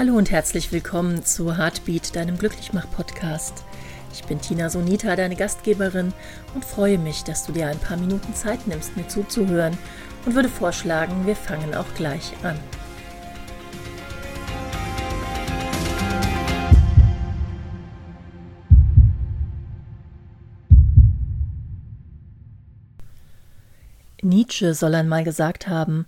Hallo 0.00 0.16
und 0.16 0.30
herzlich 0.30 0.72
willkommen 0.72 1.26
zu 1.26 1.58
Heartbeat, 1.58 2.16
deinem 2.16 2.38
Glücklichmach-Podcast. 2.38 3.64
Ich 4.14 4.24
bin 4.24 4.40
Tina 4.40 4.70
Sonita, 4.70 5.14
deine 5.14 5.36
Gastgeberin 5.36 6.14
und 6.54 6.64
freue 6.64 6.96
mich, 6.96 7.22
dass 7.22 7.44
du 7.44 7.52
dir 7.52 7.66
ein 7.66 7.78
paar 7.78 7.98
Minuten 7.98 8.34
Zeit 8.34 8.66
nimmst, 8.66 8.96
mir 8.96 9.06
zuzuhören 9.08 9.76
und 10.24 10.34
würde 10.34 10.48
vorschlagen, 10.48 11.26
wir 11.26 11.36
fangen 11.36 11.74
auch 11.74 11.84
gleich 11.96 12.32
an. 12.42 12.58
Nietzsche 24.22 24.72
soll 24.72 24.94
einmal 24.94 25.24
gesagt 25.24 25.68
haben, 25.68 26.06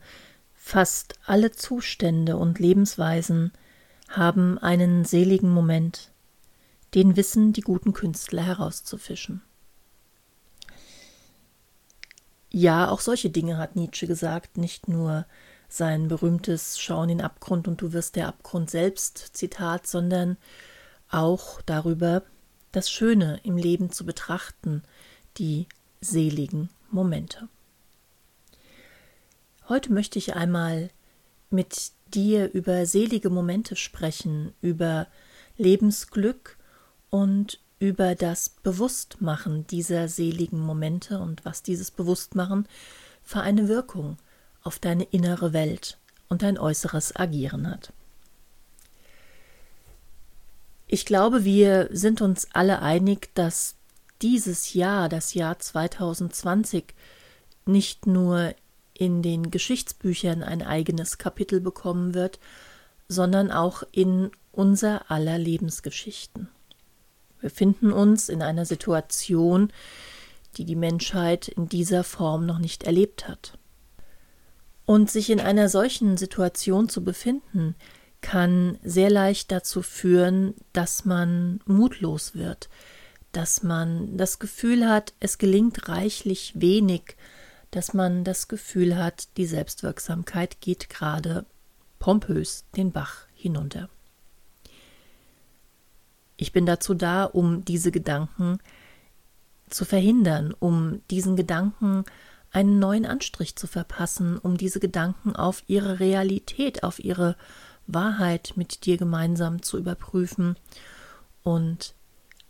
fast 0.55 1.19
alle 1.27 1.53
Zustände 1.53 2.39
und 2.39 2.59
Lebensweisen 2.59 3.53
haben 4.17 4.59
einen 4.59 5.05
seligen 5.05 5.51
Moment, 5.51 6.11
den 6.95 7.17
wissen 7.17 7.53
die 7.53 7.63
guten 7.63 7.93
Künstler 7.93 8.43
herauszufischen. 8.43 9.43
Ja, 12.51 12.91
auch 12.91 13.01
solche 13.01 13.31
Dinge 13.31 13.57
hat 13.57 13.77
Nietzsche 13.77 14.07
gesagt, 14.07 14.59
nicht 14.59 14.87
nur 14.87 15.27
sein 15.69 16.09
berühmtes 16.09 16.79
Schau 16.79 17.03
in 17.05 17.23
Abgrund 17.23 17.67
und 17.67 17.81
du 17.81 17.95
wirst 17.95 18.17
der 18.17 18.29
Abgrund 18.29 18.71
selbst 18.71 19.31
Zitat, 19.33 19.87
sondern 19.87 20.37
auch 21.11 21.63
darüber, 21.63 22.23
das 22.73 22.91
Schöne 22.91 23.41
im 23.43 23.57
Leben 23.57 23.91
zu 23.91 24.05
betrachten, 24.05 24.83
die 25.39 25.67
seligen 26.01 26.69
Momente. 26.91 27.49
Heute 29.69 29.93
möchte 29.93 30.19
ich 30.19 30.35
einmal 30.35 30.91
mit 31.49 31.93
dir 32.15 32.53
über 32.53 32.87
selige 32.87 33.31
Momente 33.31 33.77
sprechen, 33.77 34.53
über 34.61 35.07
Lebensglück 35.57 36.57
und 37.11 37.61
über 37.79 38.15
das 38.15 38.49
Bewusstmachen 38.49 39.67
dieser 39.67 40.09
seligen 40.09 40.61
Momente 40.61 41.19
und 41.19 41.45
was 41.45 41.63
dieses 41.63 41.91
Bewusstmachen 41.91 42.69
für 43.25 43.41
eine 43.41 43.69
Wirkung 43.69 44.19
auf 44.63 44.79
deine 44.79 45.05
innere 45.05 45.53
Welt 45.53 45.99
und 46.29 46.43
dein 46.43 46.59
äußeres 46.59 47.17
Agieren 47.17 47.69
hat. 47.69 47.93
Ich 50.87 51.07
glaube, 51.07 51.45
wir 51.45 51.89
sind 51.91 52.21
uns 52.21 52.49
alle 52.53 52.83
einig, 52.83 53.35
dass 53.35 53.75
dieses 54.21 54.75
Jahr, 54.75 55.09
das 55.09 55.35
Jahr 55.35 55.59
2020, 55.59 56.95
nicht 57.67 58.07
nur 58.07 58.55
in 59.03 59.21
den 59.21 59.51
Geschichtsbüchern 59.51 60.45
ein 60.45 60.63
eigenes 60.63 61.19
Kapitel 61.19 61.61
bekommen 61.61 62.15
wird, 62.15 62.39
sondern 63.09 63.51
auch 63.51 63.83
in 63.91 64.31
unser 64.53 65.11
aller 65.11 65.39
Lebensgeschichten. 65.39 66.49
Wir 67.41 67.51
finden 67.51 67.91
uns 67.91 68.29
in 68.29 68.43
einer 68.43 68.65
Situation, 68.65 69.73
die 70.57 70.65
die 70.65 70.77
Menschheit 70.77 71.49
in 71.49 71.69
dieser 71.69 72.05
Form 72.05 72.47
noch 72.47 72.61
nicht 72.61 72.85
erlebt 72.85 73.27
hat. 73.27 73.59
Und 74.87 75.11
sich 75.11 75.31
in 75.31 75.41
einer 75.41 75.69
solchen 75.69 76.17
Situation 76.17 76.89
zu 76.89 77.03
befinden, 77.03 77.75
kann 78.21 78.79
sehr 78.85 79.11
leicht 79.11 79.51
dazu 79.51 79.83
führen, 79.83 80.55
dass 80.73 81.05
man 81.05 81.59
mutlos 81.67 82.37
wird, 82.37 82.69
dass 83.33 83.65
man 83.65 84.17
das 84.17 84.39
Gefühl 84.39 84.89
hat, 84.89 85.13
es 85.19 85.39
gelingt 85.39 85.89
reichlich 85.89 86.53
wenig, 86.55 87.17
dass 87.73 87.95
man 87.95 88.23
das 88.23 88.49
Gefühl 88.49 88.97
hat, 88.97 89.37
die 89.37 89.47
Selbstwirksamkeit 89.47 90.61
geht 90.61 90.89
gerade 90.89 91.47
pompös 91.99 92.65
den 92.77 92.93
Bach 92.93 93.27
hinunter. 93.35 93.89
Ich 96.37 96.53
bin 96.53 96.67
dazu 96.67 96.95
da, 96.95 97.25
um 97.25 97.65
diese 97.65 97.91
Gedanken 97.91 98.59
zu 99.71 99.85
verhindern, 99.85 100.55
um 100.59 101.01
diesen 101.11 101.35
Gedanken 101.35 102.05
einen 102.51 102.79
neuen 102.79 103.07
Anstrich 103.07 103.57
zu 103.57 103.67
verpassen, 103.67 104.37
um 104.39 104.59
diese 104.59 104.79
Gedanken 104.79 105.35
auf 105.35 105.63
ihre 105.67 105.99
Realität, 105.99 106.83
auf 106.85 106.99
ihre 107.03 107.37
Wahrheit 107.87 108.53
mit 108.57 108.85
dir 108.85 108.99
gemeinsam 108.99 109.63
zu 109.63 109.79
überprüfen 109.79 110.57
und 111.43 111.95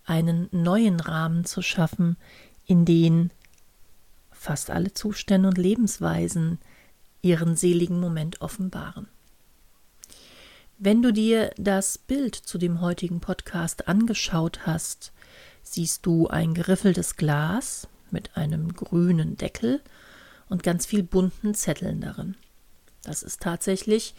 einen 0.04 0.48
neuen 0.50 0.98
Rahmen 0.98 1.44
zu 1.44 1.62
schaffen, 1.62 2.16
in 2.66 2.84
den 2.84 3.30
fast 4.42 4.70
alle 4.70 4.92
Zustände 4.92 5.48
und 5.48 5.56
Lebensweisen 5.56 6.58
ihren 7.22 7.56
seligen 7.56 8.00
Moment 8.00 8.40
offenbaren. 8.40 9.06
Wenn 10.78 11.00
du 11.00 11.12
dir 11.12 11.52
das 11.56 11.96
Bild 11.96 12.34
zu 12.34 12.58
dem 12.58 12.80
heutigen 12.80 13.20
Podcast 13.20 13.86
angeschaut 13.86 14.66
hast, 14.66 15.12
siehst 15.62 16.04
du 16.04 16.26
ein 16.26 16.54
geriffeltes 16.54 17.16
Glas 17.16 17.86
mit 18.10 18.36
einem 18.36 18.74
grünen 18.74 19.36
Deckel 19.36 19.80
und 20.48 20.64
ganz 20.64 20.86
viel 20.86 21.04
bunten 21.04 21.54
Zetteln 21.54 22.00
darin. 22.00 22.36
Das 23.04 23.22
ist 23.22 23.42
tatsächlich 23.42 24.14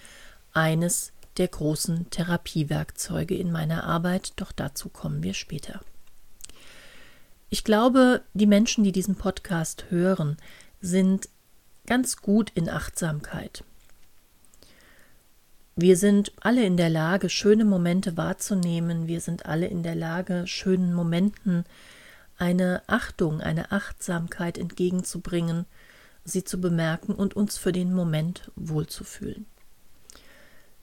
eines 0.53 1.11
der 1.35 1.49
großen 1.49 2.09
Therapiewerkzeuge 2.11 3.35
in 3.35 3.51
meiner 3.51 3.83
Arbeit, 3.83 4.31
doch 4.37 4.53
dazu 4.53 4.87
kommen 4.87 5.21
wir 5.21 5.33
später. 5.33 5.81
Ich 7.53 7.63
glaube, 7.63 8.23
die 8.33 8.47
Menschen, 8.47 8.83
die 8.83 8.91
diesen 8.91 9.13
Podcast 9.13 9.85
hören, 9.91 10.37
sind 10.81 11.29
ganz 11.85 12.17
gut 12.17 12.51
in 12.55 12.67
Achtsamkeit. 12.67 13.63
Wir 15.75 15.95
sind 15.95 16.31
alle 16.41 16.65
in 16.65 16.77
der 16.77 16.89
Lage, 16.89 17.29
schöne 17.29 17.63
Momente 17.63 18.17
wahrzunehmen. 18.17 19.05
Wir 19.05 19.21
sind 19.21 19.45
alle 19.45 19.67
in 19.67 19.83
der 19.83 19.93
Lage, 19.93 20.47
schönen 20.47 20.95
Momenten 20.95 21.63
eine 22.39 22.81
Achtung, 22.87 23.39
eine 23.39 23.71
Achtsamkeit 23.71 24.57
entgegenzubringen, 24.57 25.67
sie 26.25 26.43
zu 26.43 26.59
bemerken 26.59 27.13
und 27.13 27.35
uns 27.35 27.59
für 27.59 27.71
den 27.71 27.93
Moment 27.93 28.51
wohlzufühlen. 28.55 29.45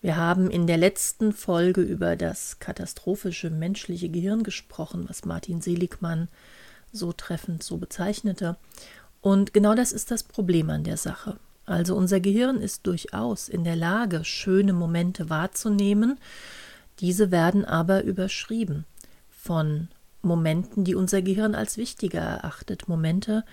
Wir 0.02 0.16
haben 0.16 0.50
in 0.50 0.66
der 0.66 0.78
letzten 0.78 1.32
Folge 1.32 1.82
über 1.82 2.16
das 2.16 2.58
katastrophische 2.58 3.50
menschliche 3.50 4.08
Gehirn 4.08 4.42
gesprochen, 4.42 5.04
was 5.08 5.24
Martin 5.24 5.60
Seligmann 5.60 6.28
so 6.92 7.12
treffend 7.12 7.62
so 7.62 7.76
bezeichnete. 7.76 8.56
Und 9.20 9.52
genau 9.52 9.74
das 9.74 9.92
ist 9.92 10.10
das 10.10 10.22
Problem 10.22 10.70
an 10.70 10.84
der 10.84 10.96
Sache. 10.96 11.36
Also 11.66 11.94
unser 11.94 12.18
Gehirn 12.20 12.60
ist 12.60 12.86
durchaus 12.86 13.48
in 13.48 13.62
der 13.62 13.76
Lage, 13.76 14.24
schöne 14.24 14.72
Momente 14.72 15.28
wahrzunehmen, 15.28 16.18
diese 16.98 17.30
werden 17.30 17.64
aber 17.64 18.02
überschrieben 18.02 18.84
von 19.30 19.88
Momenten, 20.22 20.84
die 20.84 20.94
unser 20.94 21.22
Gehirn 21.22 21.54
als 21.54 21.76
wichtiger 21.76 22.20
erachtet, 22.20 22.88
Momente, 22.88 23.44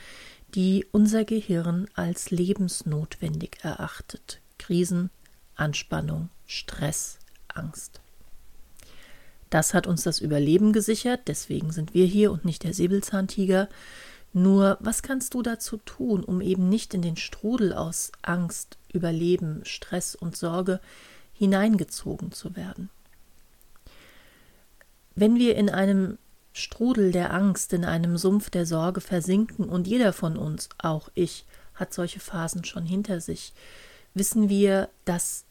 die 0.56 0.85
unser 0.91 1.25
Gehirn 1.25 1.88
als 1.94 2.31
lebensnotwendig 2.31 3.58
erachtet. 3.62 4.40
Krisen, 4.58 5.09
Anspannung, 5.57 6.29
Stress, 6.45 7.19
Angst. 7.47 8.00
Das 9.50 9.73
hat 9.73 9.88
uns 9.88 10.03
das 10.03 10.19
Überleben 10.19 10.73
gesichert, 10.73 11.22
deswegen 11.28 11.72
sind 11.72 11.94
wir 11.94 12.06
hier 12.06 12.31
und 12.31 12.45
nicht 12.45 12.63
der 12.63 12.73
Säbelzahntiger. 12.73 13.69
Nur, 14.34 14.78
was 14.81 15.01
kannst 15.01 15.34
du 15.34 15.41
dazu 15.41 15.78
tun, 15.78 16.23
um 16.23 16.41
eben 16.41 16.69
nicht 16.69 16.94
in 16.94 17.01
den 17.01 17.17
Strudel 17.17 17.73
aus 17.73 18.12
Angst, 18.22 18.78
Überleben, 18.91 19.62
Stress 19.63 20.16
und 20.16 20.35
Sorge 20.35 20.79
hineingezogen 21.34 22.31
zu 22.31 22.56
werden? 22.56 22.90
Wenn 25.16 25.38
wir 25.38 25.56
in 25.56 25.69
einem 25.69 26.17
Strudel 26.53 27.12
der 27.12 27.34
Angst, 27.34 27.73
in 27.73 27.85
einem 27.85 28.17
Sumpf 28.17 28.49
der 28.49 28.66
Sorge 28.66 29.02
versinken, 29.02 29.70
und 29.70 29.87
jeder 29.87 30.11
von 30.11 30.37
uns, 30.37 30.70
auch 30.78 31.09
ich, 31.16 31.46
hat 31.73 31.93
solche 31.93 32.20
Phasen 32.20 32.66
schon 32.66 32.85
hinter 32.85 33.22
sich, 33.22 33.53
wissen 34.14 34.49
wir, 34.49 34.90
dass 35.05 35.47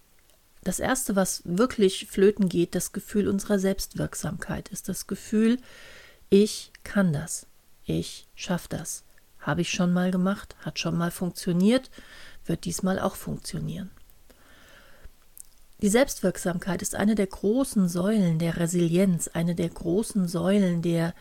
das 0.67 0.81
Erste, 0.81 1.15
was 1.15 1.43
wirklich 1.45 2.07
flöten 2.11 2.49
geht, 2.49 2.75
das 2.75 2.93
Gefühl 2.93 3.29
unserer 3.29 3.59
Selbstwirksamkeit 3.59 4.69
ist. 4.71 4.89
Das 4.89 5.07
Gefühl, 5.07 5.59
ich 6.29 6.73
kann 6.83 7.13
das, 7.13 7.47
ich 7.85 8.27
schaffe 8.35 8.69
das. 8.71 9.05
Habe 9.39 9.61
ich 9.61 9.71
schon 9.71 9.93
mal 9.93 10.11
gemacht, 10.11 10.57
hat 10.61 10.81
schon 10.81 10.97
mal 10.97 11.13
funktioniert, 11.13 11.91
wird 12.45 12.65
diesmal 12.65 12.99
auch 12.99 13.15
funktionieren. 13.15 13.91
Die 15.83 15.89
Selbstwirksamkeit 15.89 16.83
ist 16.83 16.97
eine 16.97 17.15
der 17.15 17.29
großen 17.29 17.89
Säulen 17.89 18.39
der 18.39 18.57
Resilienz, 18.57 19.29
eine 19.29 19.55
der 19.55 19.69
großen 19.69 20.27
Säulen 20.27 20.83
der 20.83 21.15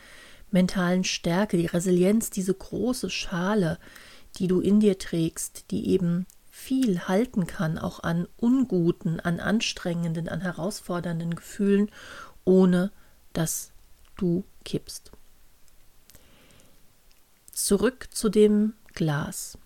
mentalen 0.50 1.04
Stärke. 1.04 1.58
Die 1.58 1.66
Resilienz, 1.66 2.30
diese 2.32 2.54
große 2.54 3.10
Schale, 3.10 3.78
die 4.38 4.48
du 4.48 4.62
in 4.62 4.80
dir 4.80 4.98
trägst, 4.98 5.70
die 5.72 5.90
eben 5.90 6.26
viel 6.58 7.02
halten 7.02 7.48
kann, 7.48 7.78
auch 7.78 8.00
an 8.00 8.30
unguten, 8.38 9.20
an 9.20 9.42
anstrengenden, 9.42 10.30
an 10.30 10.40
herausfordernden 10.40 11.36
Gefühlen, 11.36 11.92
ohne 12.46 12.94
dass 13.34 13.72
du 14.16 14.46
kippst. 14.64 15.12
Zurück 17.52 18.08
zu 18.10 18.30
dem 18.30 18.74
Glas. 18.94 19.58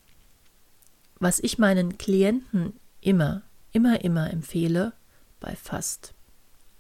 Was 1.20 1.40
ich 1.40 1.60
meinen 1.60 2.00
Klienten 2.00 2.74
immer, 3.02 3.44
immer, 3.72 4.04
immer 4.04 4.34
empfehle, 4.34 4.94
bei 5.40 5.56
fast 5.56 6.16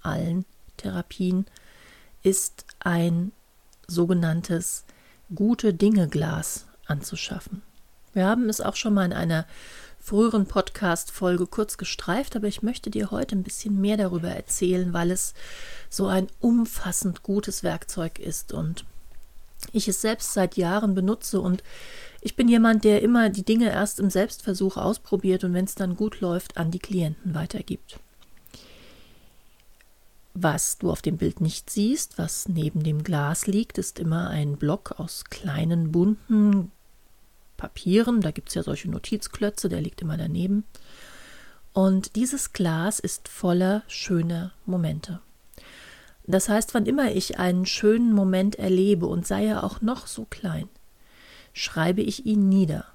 allen 0.01 0.43
Therapien 0.77 1.45
ist 2.23 2.65
ein 2.79 3.31
sogenanntes 3.87 4.85
gute 5.33 5.71
Dinge 5.75 6.07
Glas 6.07 6.65
anzuschaffen. 6.87 7.61
Wir 8.13 8.25
haben 8.25 8.49
es 8.49 8.59
auch 8.59 8.75
schon 8.75 8.95
mal 8.95 9.05
in 9.05 9.13
einer 9.13 9.45
früheren 9.99 10.45
Podcast-Folge 10.45 11.45
kurz 11.47 11.77
gestreift, 11.77 12.35
aber 12.35 12.47
ich 12.47 12.63
möchte 12.63 12.89
dir 12.89 13.11
heute 13.11 13.35
ein 13.35 13.43
bisschen 13.43 13.79
mehr 13.79 13.97
darüber 13.97 14.29
erzählen, 14.29 14.93
weil 14.93 15.11
es 15.11 15.33
so 15.89 16.07
ein 16.07 16.27
umfassend 16.39 17.21
gutes 17.23 17.63
Werkzeug 17.63 18.19
ist 18.19 18.53
und 18.53 18.85
ich 19.73 19.87
es 19.87 20.01
selbst 20.01 20.33
seit 20.33 20.57
Jahren 20.57 20.95
benutze 20.95 21.41
und 21.41 21.63
ich 22.21 22.35
bin 22.35 22.47
jemand, 22.47 22.83
der 22.83 23.01
immer 23.01 23.29
die 23.29 23.43
Dinge 23.43 23.69
erst 23.69 23.99
im 23.99 24.09
Selbstversuch 24.09 24.77
ausprobiert 24.77 25.43
und 25.43 25.53
wenn 25.53 25.65
es 25.65 25.75
dann 25.75 25.95
gut 25.95 26.21
läuft, 26.21 26.57
an 26.57 26.71
die 26.71 26.79
Klienten 26.79 27.33
weitergibt. 27.33 27.99
Was 30.33 30.77
du 30.77 30.89
auf 30.89 31.01
dem 31.01 31.17
Bild 31.17 31.41
nicht 31.41 31.69
siehst, 31.69 32.17
was 32.17 32.47
neben 32.47 32.83
dem 32.83 33.03
Glas 33.03 33.47
liegt, 33.47 33.77
ist 33.77 33.99
immer 33.99 34.29
ein 34.29 34.57
Block 34.57 34.95
aus 34.97 35.25
kleinen 35.25 35.91
bunten 35.91 36.71
Papieren. 37.59 38.21
Da 38.21 38.31
gibt 38.31 38.49
es 38.49 38.55
ja 38.55 38.63
solche 38.63 38.89
Notizklötze, 38.89 39.67
der 39.69 39.81
liegt 39.81 40.01
immer 40.01 40.17
daneben. 40.17 40.63
Und 41.73 42.15
dieses 42.15 42.53
Glas 42.53 42.99
ist 42.99 43.27
voller 43.27 43.83
schöner 43.87 44.53
Momente. 44.65 45.19
Das 46.25 46.47
heißt, 46.47 46.73
wann 46.73 46.85
immer 46.85 47.11
ich 47.11 47.37
einen 47.37 47.65
schönen 47.65 48.13
Moment 48.13 48.55
erlebe 48.55 49.05
und 49.07 49.27
sei 49.27 49.45
er 49.45 49.63
auch 49.63 49.81
noch 49.81 50.07
so 50.07 50.25
klein, 50.29 50.69
schreibe 51.53 52.01
ich 52.01 52.25
ihn 52.25 52.47
nieder 52.49 52.85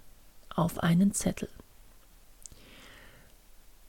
auf 0.54 0.82
einen 0.82 1.12
Zettel. 1.12 1.48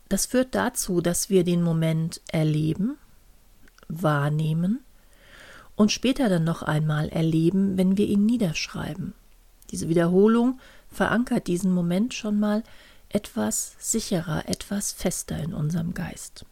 Das 0.09 0.25
führt 0.25 0.53
dazu, 0.55 0.99
dass 0.99 1.29
wir 1.29 1.43
den 1.43 1.61
Moment 1.61 2.21
erleben, 2.27 2.97
wahrnehmen 3.87 4.83
und 5.75 5.91
später 5.91 6.27
dann 6.27 6.43
noch 6.43 6.63
einmal 6.63 7.09
erleben, 7.09 7.77
wenn 7.77 7.97
wir 7.97 8.07
ihn 8.07 8.25
niederschreiben. 8.25 9.13
Diese 9.75 9.89
Wiederholung 9.89 10.61
verankert 10.87 11.47
diesen 11.47 11.73
Moment 11.73 12.13
schon 12.13 12.39
mal 12.39 12.63
etwas 13.09 13.75
sicherer, 13.77 14.47
etwas 14.47 14.93
fester 14.93 15.37
in 15.37 15.53
unserem 15.53 15.93
Geist. 15.93 16.45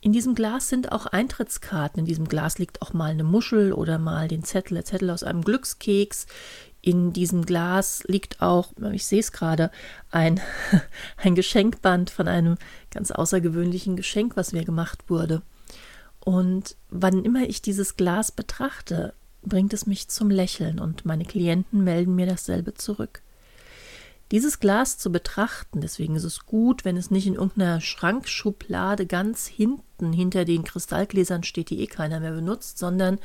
In 0.00 0.12
diesem 0.12 0.34
Glas 0.34 0.68
sind 0.68 0.90
auch 0.90 1.06
Eintrittskarten. 1.06 2.00
In 2.00 2.06
diesem 2.06 2.26
Glas 2.26 2.58
liegt 2.58 2.82
auch 2.82 2.92
mal 2.92 3.12
eine 3.12 3.22
Muschel 3.22 3.72
oder 3.72 4.00
mal 4.00 4.26
den 4.26 4.42
Zettel, 4.42 4.74
der 4.74 4.84
Zettel 4.84 5.10
aus 5.10 5.22
einem 5.22 5.42
Glückskeks. 5.42 6.26
In 6.80 7.12
diesem 7.12 7.46
Glas 7.46 8.02
liegt 8.08 8.42
auch, 8.42 8.72
ich 8.92 9.06
sehe 9.06 9.20
es 9.20 9.30
gerade, 9.30 9.70
ein, 10.10 10.40
ein 11.18 11.36
Geschenkband 11.36 12.10
von 12.10 12.26
einem 12.26 12.58
ganz 12.90 13.12
außergewöhnlichen 13.12 13.94
Geschenk, 13.94 14.36
was 14.36 14.50
mir 14.50 14.64
gemacht 14.64 15.04
wurde. 15.08 15.40
Und 16.18 16.74
wann 16.90 17.24
immer 17.24 17.48
ich 17.48 17.62
dieses 17.62 17.96
Glas 17.96 18.32
betrachte, 18.32 19.14
bringt 19.42 19.72
es 19.72 19.86
mich 19.86 20.08
zum 20.08 20.30
Lächeln 20.30 20.78
und 20.78 21.04
meine 21.04 21.24
Klienten 21.24 21.84
melden 21.84 22.14
mir 22.14 22.26
dasselbe 22.26 22.74
zurück. 22.74 23.22
Dieses 24.30 24.60
Glas 24.60 24.98
zu 24.98 25.10
betrachten, 25.10 25.80
deswegen 25.80 26.14
ist 26.14 26.24
es 26.24 26.44
gut, 26.44 26.84
wenn 26.84 26.98
es 26.98 27.10
nicht 27.10 27.26
in 27.26 27.34
irgendeiner 27.34 27.80
Schrankschublade 27.80 29.06
ganz 29.06 29.46
hinten 29.46 30.12
hinter 30.12 30.44
den 30.44 30.64
Kristallgläsern 30.64 31.44
steht, 31.44 31.70
die 31.70 31.80
eh 31.80 31.86
keiner 31.86 32.20
mehr 32.20 32.32
benutzt, 32.32 32.76
sondern 32.76 33.18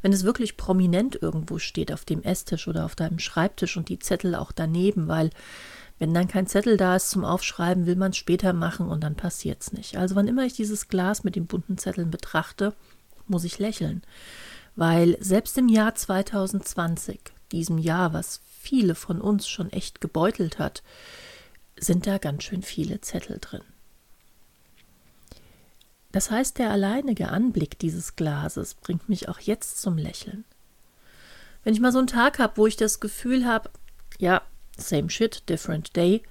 wenn 0.00 0.12
es 0.12 0.22
wirklich 0.22 0.56
prominent 0.56 1.20
irgendwo 1.20 1.58
steht, 1.58 1.92
auf 1.92 2.04
dem 2.04 2.22
Esstisch 2.22 2.68
oder 2.68 2.84
auf 2.84 2.94
deinem 2.94 3.18
Schreibtisch 3.18 3.76
und 3.76 3.88
die 3.88 3.98
Zettel 3.98 4.36
auch 4.36 4.52
daneben, 4.52 5.08
weil 5.08 5.30
wenn 5.98 6.14
dann 6.14 6.28
kein 6.28 6.46
Zettel 6.46 6.76
da 6.76 6.96
ist 6.96 7.10
zum 7.10 7.24
Aufschreiben, 7.24 7.86
will 7.86 7.96
man 7.96 8.10
es 8.10 8.16
später 8.16 8.52
machen 8.52 8.88
und 8.88 9.02
dann 9.02 9.16
passiert 9.16 9.60
es 9.60 9.72
nicht. 9.72 9.96
Also 9.96 10.14
wann 10.14 10.28
immer 10.28 10.44
ich 10.44 10.54
dieses 10.54 10.86
Glas 10.86 11.24
mit 11.24 11.34
den 11.34 11.46
bunten 11.46 11.78
Zetteln 11.78 12.12
betrachte, 12.12 12.74
muss 13.26 13.44
ich 13.44 13.58
lächeln. 13.58 14.02
Weil 14.76 15.16
selbst 15.20 15.56
im 15.58 15.68
Jahr 15.68 15.94
2020, 15.94 17.20
diesem 17.52 17.78
Jahr, 17.78 18.12
was 18.12 18.40
viele 18.60 18.94
von 18.94 19.20
uns 19.20 19.46
schon 19.46 19.70
echt 19.72 20.00
gebeutelt 20.00 20.58
hat, 20.58 20.82
sind 21.76 22.06
da 22.06 22.18
ganz 22.18 22.44
schön 22.44 22.62
viele 22.62 23.00
Zettel 23.00 23.38
drin. 23.40 23.62
Das 26.12 26.30
heißt, 26.30 26.58
der 26.58 26.70
alleinige 26.70 27.28
Anblick 27.28 27.78
dieses 27.78 28.14
Glases 28.14 28.74
bringt 28.74 29.08
mich 29.08 29.28
auch 29.28 29.40
jetzt 29.40 29.80
zum 29.80 29.98
Lächeln. 29.98 30.44
Wenn 31.64 31.74
ich 31.74 31.80
mal 31.80 31.92
so 31.92 31.98
einen 31.98 32.06
Tag 32.06 32.38
habe, 32.38 32.56
wo 32.56 32.66
ich 32.66 32.76
das 32.76 33.00
Gefühl 33.00 33.46
habe, 33.46 33.70
ja, 34.18 34.42
same 34.76 35.10
shit, 35.10 35.48
different 35.48 35.96
day, 35.96 36.22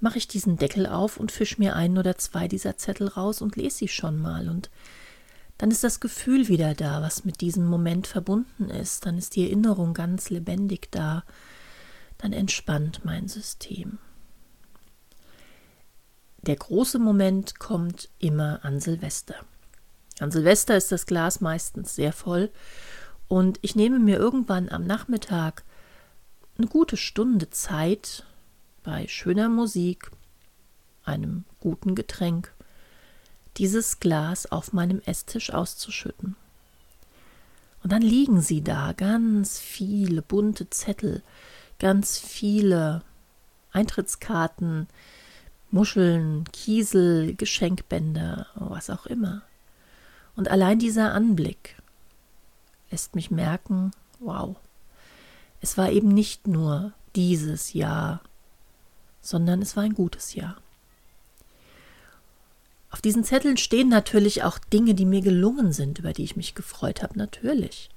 mache 0.00 0.18
ich 0.18 0.28
diesen 0.28 0.56
Deckel 0.56 0.86
auf 0.86 1.16
und 1.16 1.32
fisch 1.32 1.58
mir 1.58 1.74
einen 1.74 1.98
oder 1.98 2.16
zwei 2.16 2.46
dieser 2.46 2.76
Zettel 2.76 3.08
raus 3.08 3.42
und 3.42 3.56
lese 3.56 3.78
sie 3.78 3.88
schon 3.88 4.18
mal. 4.18 4.48
Und 4.48 4.70
dann 5.58 5.70
ist 5.70 5.84
das 5.84 6.00
Gefühl 6.00 6.48
wieder 6.48 6.74
da, 6.74 7.00
was 7.02 7.24
mit 7.24 7.40
diesem 7.40 7.66
Moment 7.66 8.06
verbunden 8.06 8.70
ist. 8.70 9.06
Dann 9.06 9.18
ist 9.18 9.36
die 9.36 9.44
Erinnerung 9.44 9.94
ganz 9.94 10.30
lebendig 10.30 10.90
da 10.90 11.24
dann 12.18 12.32
entspannt 12.32 13.04
mein 13.04 13.28
System. 13.28 13.98
Der 16.42 16.56
große 16.56 16.98
Moment 16.98 17.58
kommt 17.58 18.08
immer 18.18 18.64
an 18.64 18.80
Silvester. 18.80 19.36
An 20.20 20.30
Silvester 20.30 20.76
ist 20.76 20.92
das 20.92 21.06
Glas 21.06 21.40
meistens 21.40 21.94
sehr 21.94 22.12
voll 22.12 22.50
und 23.28 23.58
ich 23.62 23.76
nehme 23.76 23.98
mir 23.98 24.16
irgendwann 24.16 24.68
am 24.68 24.84
Nachmittag 24.84 25.64
eine 26.56 26.66
gute 26.66 26.96
Stunde 26.96 27.50
Zeit 27.50 28.24
bei 28.82 29.08
schöner 29.08 29.48
Musik, 29.48 30.10
einem 31.04 31.44
guten 31.60 31.94
Getränk, 31.94 32.54
dieses 33.56 34.00
Glas 34.00 34.50
auf 34.50 34.72
meinem 34.72 35.00
Esstisch 35.04 35.52
auszuschütten. 35.52 36.36
Und 37.82 37.92
dann 37.92 38.02
liegen 38.02 38.40
sie 38.40 38.62
da, 38.62 38.92
ganz 38.92 39.58
viele 39.58 40.22
bunte 40.22 40.70
Zettel, 40.70 41.22
ganz 41.78 42.18
viele 42.18 43.02
Eintrittskarten, 43.72 44.88
Muscheln, 45.70 46.44
Kiesel, 46.52 47.34
Geschenkbänder, 47.34 48.46
was 48.54 48.90
auch 48.90 49.06
immer. 49.06 49.42
Und 50.36 50.48
allein 50.48 50.78
dieser 50.78 51.12
Anblick 51.12 51.76
lässt 52.90 53.14
mich 53.14 53.30
merken, 53.30 53.90
wow, 54.20 54.56
es 55.60 55.76
war 55.76 55.90
eben 55.90 56.08
nicht 56.08 56.46
nur 56.46 56.92
dieses 57.16 57.72
Jahr, 57.72 58.20
sondern 59.20 59.62
es 59.62 59.76
war 59.76 59.82
ein 59.82 59.94
gutes 59.94 60.34
Jahr. 60.34 60.56
Auf 62.94 63.02
diesen 63.02 63.24
Zetteln 63.24 63.56
stehen 63.56 63.88
natürlich 63.88 64.44
auch 64.44 64.56
Dinge, 64.56 64.94
die 64.94 65.04
mir 65.04 65.20
gelungen 65.20 65.72
sind, 65.72 65.98
über 65.98 66.12
die 66.12 66.22
ich 66.22 66.36
mich 66.36 66.54
gefreut 66.54 67.02
habe, 67.02 67.18
natürlich. 67.18 67.90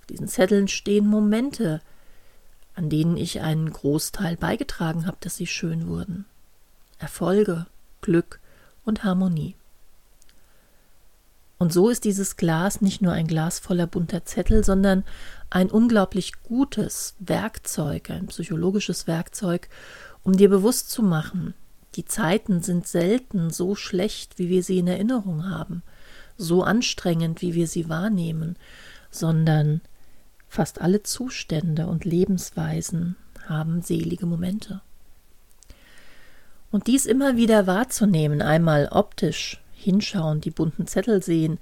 Auf 0.00 0.06
diesen 0.06 0.28
Zetteln 0.28 0.66
stehen 0.66 1.06
Momente, 1.06 1.82
an 2.74 2.88
denen 2.88 3.18
ich 3.18 3.42
einen 3.42 3.70
Großteil 3.70 4.38
beigetragen 4.38 5.06
habe, 5.06 5.18
dass 5.20 5.36
sie 5.36 5.46
schön 5.46 5.88
wurden. 5.88 6.24
Erfolge, 6.98 7.66
Glück 8.00 8.40
und 8.86 9.04
Harmonie. 9.04 9.56
Und 11.58 11.74
so 11.74 11.90
ist 11.90 12.04
dieses 12.04 12.38
Glas 12.38 12.80
nicht 12.80 13.02
nur 13.02 13.12
ein 13.12 13.26
Glas 13.26 13.58
voller 13.58 13.86
bunter 13.86 14.24
Zettel, 14.24 14.64
sondern 14.64 15.04
ein 15.50 15.70
unglaublich 15.70 16.32
gutes 16.44 17.14
Werkzeug, 17.18 18.08
ein 18.08 18.28
psychologisches 18.28 19.06
Werkzeug, 19.06 19.68
um 20.22 20.34
dir 20.34 20.48
bewusst 20.48 20.90
zu 20.90 21.02
machen, 21.02 21.52
die 21.96 22.04
Zeiten 22.04 22.60
sind 22.60 22.86
selten 22.86 23.50
so 23.50 23.74
schlecht, 23.74 24.38
wie 24.38 24.48
wir 24.48 24.62
sie 24.62 24.78
in 24.78 24.88
Erinnerung 24.88 25.48
haben, 25.48 25.82
so 26.36 26.62
anstrengend, 26.62 27.42
wie 27.42 27.54
wir 27.54 27.66
sie 27.66 27.88
wahrnehmen, 27.88 28.56
sondern 29.10 29.80
Fast 30.54 30.80
alle 30.80 31.02
Zustände 31.02 31.88
und 31.88 32.04
Lebensweisen 32.04 33.16
haben 33.48 33.82
selige 33.82 34.24
Momente. 34.24 34.82
Und 36.70 36.86
dies 36.86 37.06
immer 37.06 37.36
wieder 37.36 37.66
wahrzunehmen, 37.66 38.40
einmal 38.40 38.86
optisch 38.92 39.60
hinschauen, 39.74 40.40
die 40.40 40.52
bunten 40.52 40.86
Zettel 40.86 41.24
sehen, 41.24 41.58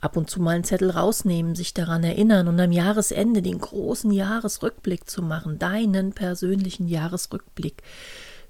ab 0.00 0.16
und 0.16 0.28
zu 0.28 0.42
mal 0.42 0.56
einen 0.56 0.64
Zettel 0.64 0.90
rausnehmen, 0.90 1.54
sich 1.54 1.74
daran 1.74 2.02
erinnern 2.02 2.48
und 2.48 2.58
am 2.58 2.72
Jahresende 2.72 3.40
den 3.40 3.60
großen 3.60 4.10
Jahresrückblick 4.10 5.08
zu 5.08 5.22
machen, 5.22 5.60
deinen 5.60 6.12
persönlichen 6.12 6.88
Jahresrückblick, 6.88 7.84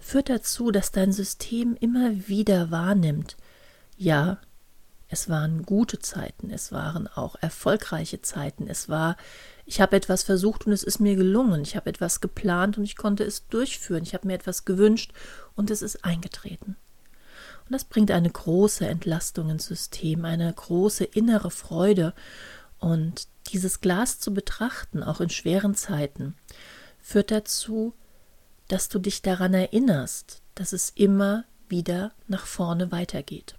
führt 0.03 0.29
dazu, 0.29 0.71
dass 0.71 0.93
dein 0.93 1.13
System 1.13 1.77
immer 1.81 2.29
wieder 2.29 2.71
wahrnimmt, 2.71 3.37
ja, 3.97 4.39
es 5.09 5.29
waren 5.29 5.63
gute 5.65 5.99
Zeiten, 5.99 6.51
es 6.51 6.73
waren 6.73 7.07
auch 7.07 7.37
erfolgreiche 7.41 8.23
Zeiten, 8.23 8.67
es 8.67 8.89
war, 8.89 9.17
ich 9.67 9.81
habe 9.81 9.95
etwas 9.95 10.23
versucht 10.23 10.67
und 10.67 10.73
es 10.73 10.83
ist 10.83 11.01
mir 11.01 11.17
gelungen, 11.17 11.63
ich 11.63 11.77
habe 11.77 11.91
etwas 11.91 12.21
geplant 12.21 12.79
und 12.79 12.85
ich 12.85 12.97
konnte 12.97 13.23
es 13.23 13.47
durchführen, 13.49 14.03
ich 14.03 14.15
habe 14.15 14.27
mir 14.27 14.35
etwas 14.35 14.65
gewünscht 14.65 15.13
und 15.55 15.71
es 15.71 15.83
ist 15.83 16.05
eingetreten. 16.05 16.77
Und 17.67 17.73
das 17.73 17.85
bringt 17.85 18.11
eine 18.11 18.31
große 18.31 18.87
Entlastung 18.87 19.51
ins 19.51 19.67
System, 19.67 20.25
eine 20.25 20.53
große 20.53 21.05
innere 21.05 21.51
Freude 21.51 22.15
und 22.79 23.29
dieses 23.49 23.81
Glas 23.81 24.19
zu 24.19 24.33
betrachten, 24.35 25.03
auch 25.03 25.21
in 25.21 25.31
schweren 25.31 25.75
Zeiten, 25.75 26.35
führt 26.99 27.31
dazu, 27.31 27.95
dass 28.73 28.89
du 28.89 28.99
dich 28.99 29.21
daran 29.21 29.53
erinnerst, 29.53 30.41
dass 30.55 30.73
es 30.73 30.89
immer 30.89 31.45
wieder 31.69 32.13
nach 32.27 32.47
vorne 32.47 32.91
weitergeht. 32.91 33.55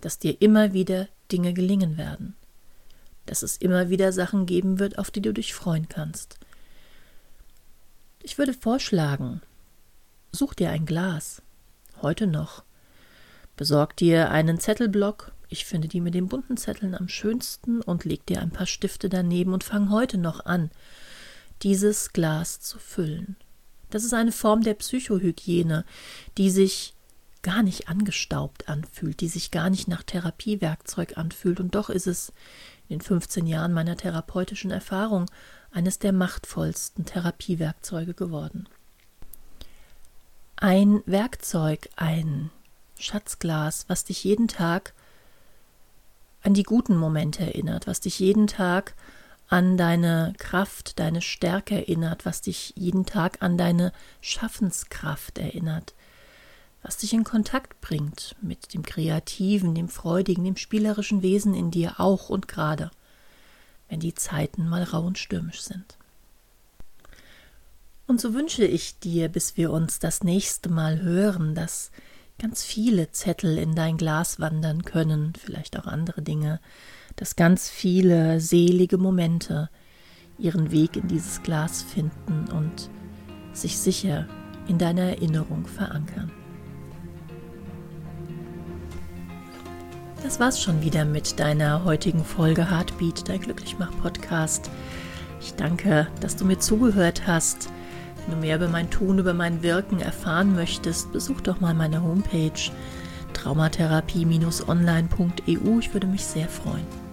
dass 0.00 0.20
dir 0.20 0.40
immer 0.40 0.72
wieder 0.72 1.08
Dinge 1.32 1.52
gelingen 1.52 1.96
werden, 1.96 2.36
dass 3.24 3.42
es 3.42 3.56
immer 3.56 3.90
wieder 3.90 4.12
Sachen 4.12 4.46
geben 4.46 4.78
wird, 4.78 4.96
auf 5.00 5.10
die 5.10 5.22
du 5.22 5.32
dich 5.32 5.54
freuen 5.54 5.88
kannst. 5.88 6.38
Ich 8.22 8.38
würde 8.38 8.54
vorschlagen, 8.54 9.40
such 10.30 10.54
dir 10.54 10.70
ein 10.70 10.86
Glas, 10.86 11.42
heute 12.00 12.28
noch. 12.28 12.62
Besorg 13.56 13.96
dir 13.96 14.30
einen 14.30 14.60
Zettelblock, 14.60 15.32
ich 15.48 15.64
finde 15.64 15.88
die 15.88 16.00
mit 16.00 16.14
den 16.14 16.28
bunten 16.28 16.56
Zetteln 16.56 16.94
am 16.94 17.08
schönsten, 17.08 17.82
und 17.82 18.04
leg 18.04 18.24
dir 18.26 18.40
ein 18.40 18.52
paar 18.52 18.66
Stifte 18.66 19.08
daneben 19.08 19.52
und 19.52 19.64
fang 19.64 19.90
heute 19.90 20.16
noch 20.16 20.46
an, 20.46 20.70
dieses 21.62 22.12
Glas 22.12 22.60
zu 22.60 22.78
füllen. 22.78 23.34
Das 23.96 24.04
ist 24.04 24.12
eine 24.12 24.30
Form 24.30 24.60
der 24.60 24.74
Psychohygiene, 24.74 25.86
die 26.36 26.50
sich 26.50 26.94
gar 27.40 27.62
nicht 27.62 27.88
angestaubt 27.88 28.68
anfühlt, 28.68 29.22
die 29.22 29.28
sich 29.28 29.50
gar 29.50 29.70
nicht 29.70 29.88
nach 29.88 30.02
Therapiewerkzeug 30.02 31.16
anfühlt, 31.16 31.60
und 31.60 31.74
doch 31.74 31.88
ist 31.88 32.06
es 32.06 32.28
in 32.90 32.98
den 32.98 33.00
15 33.00 33.46
Jahren 33.46 33.72
meiner 33.72 33.96
therapeutischen 33.96 34.70
Erfahrung 34.70 35.30
eines 35.70 35.98
der 35.98 36.12
machtvollsten 36.12 37.06
Therapiewerkzeuge 37.06 38.12
geworden. 38.12 38.68
Ein 40.56 41.02
Werkzeug, 41.06 41.88
ein 41.96 42.50
Schatzglas, 42.98 43.86
was 43.88 44.04
dich 44.04 44.24
jeden 44.24 44.48
Tag 44.48 44.92
an 46.42 46.52
die 46.52 46.64
guten 46.64 46.98
Momente 46.98 47.44
erinnert, 47.44 47.86
was 47.86 48.00
dich 48.00 48.18
jeden 48.18 48.46
Tag 48.46 48.94
an 49.48 49.76
deine 49.76 50.34
Kraft, 50.38 50.98
deine 50.98 51.22
Stärke 51.22 51.76
erinnert, 51.76 52.26
was 52.26 52.40
dich 52.40 52.72
jeden 52.76 53.06
Tag 53.06 53.42
an 53.42 53.56
deine 53.56 53.92
Schaffenskraft 54.20 55.38
erinnert, 55.38 55.94
was 56.82 56.96
dich 56.96 57.12
in 57.12 57.24
Kontakt 57.24 57.80
bringt 57.80 58.34
mit 58.40 58.74
dem 58.74 58.82
kreativen, 58.82 59.74
dem 59.74 59.88
freudigen, 59.88 60.44
dem 60.44 60.56
spielerischen 60.56 61.22
Wesen 61.22 61.54
in 61.54 61.70
dir 61.70 62.00
auch 62.00 62.28
und 62.28 62.48
gerade, 62.48 62.90
wenn 63.88 64.00
die 64.00 64.14
Zeiten 64.14 64.68
mal 64.68 64.82
rau 64.82 65.02
und 65.02 65.18
stürmisch 65.18 65.62
sind. 65.62 65.96
Und 68.08 68.20
so 68.20 68.34
wünsche 68.34 68.64
ich 68.64 68.98
dir, 69.00 69.28
bis 69.28 69.56
wir 69.56 69.72
uns 69.72 69.98
das 69.98 70.22
nächste 70.22 70.68
Mal 70.68 71.00
hören, 71.02 71.54
dass 71.54 71.90
ganz 72.38 72.62
viele 72.62 73.10
Zettel 73.10 73.58
in 73.58 73.74
dein 73.74 73.96
Glas 73.96 74.38
wandern 74.38 74.84
können, 74.84 75.32
vielleicht 75.34 75.78
auch 75.78 75.86
andere 75.86 76.22
Dinge, 76.22 76.60
dass 77.16 77.36
ganz 77.36 77.68
viele 77.68 78.40
selige 78.40 78.98
Momente 78.98 79.68
ihren 80.38 80.70
Weg 80.70 80.96
in 80.96 81.08
dieses 81.08 81.42
Glas 81.42 81.82
finden 81.82 82.50
und 82.52 82.90
sich 83.52 83.78
sicher 83.78 84.26
in 84.68 84.78
deiner 84.78 85.02
Erinnerung 85.02 85.66
verankern. 85.66 86.30
Das 90.22 90.40
war's 90.40 90.60
schon 90.60 90.82
wieder 90.82 91.04
mit 91.04 91.38
deiner 91.38 91.84
heutigen 91.84 92.24
Folge 92.24 92.70
Heartbeat, 92.70 93.28
dein 93.28 93.40
Glücklichmach-Podcast. 93.40 94.70
Ich 95.40 95.54
danke, 95.54 96.08
dass 96.20 96.36
du 96.36 96.44
mir 96.44 96.58
zugehört 96.58 97.26
hast. 97.26 97.70
Wenn 98.26 98.34
du 98.34 98.40
mehr 98.40 98.56
über 98.56 98.68
mein 98.68 98.90
Tun, 98.90 99.20
über 99.20 99.34
mein 99.34 99.62
Wirken 99.62 100.00
erfahren 100.00 100.56
möchtest, 100.56 101.12
besuch 101.12 101.40
doch 101.42 101.60
mal 101.60 101.74
meine 101.74 102.02
Homepage 102.02 102.50
traumatherapie-online.eu. 103.34 105.78
Ich 105.78 105.94
würde 105.94 106.08
mich 106.08 106.24
sehr 106.24 106.48
freuen. 106.48 107.05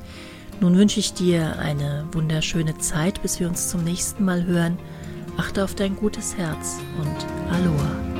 Nun 0.63 0.77
wünsche 0.77 1.01
ich 1.01 1.13
dir 1.13 1.59
eine 1.59 2.05
wunderschöne 2.13 2.77
Zeit, 2.77 3.21
bis 3.21 3.37
wir 3.37 3.49
uns 3.49 3.67
zum 3.67 3.83
nächsten 3.83 4.23
Mal 4.23 4.45
hören. 4.45 4.79
Achte 5.35 5.61
auf 5.61 5.75
dein 5.75 5.93
gutes 5.97 6.37
Herz 6.37 6.77
und 7.01 7.53
Aloha. 7.53 8.12